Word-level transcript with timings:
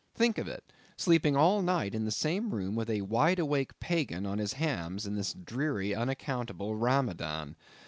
Think 0.15 0.39
of 0.39 0.47
it; 0.47 0.63
sleeping 0.97 1.35
all 1.37 1.61
night 1.61 1.93
in 1.93 2.05
the 2.05 2.11
same 2.11 2.49
room 2.55 2.73
with 2.73 2.89
a 2.89 3.01
wide 3.01 3.37
awake 3.37 3.79
pagan 3.79 4.25
on 4.25 4.39
his 4.39 4.53
hams 4.53 5.05
in 5.05 5.13
this 5.13 5.33
dreary, 5.33 5.93
unaccountable 5.93 6.73
Ramadan! 6.75 7.55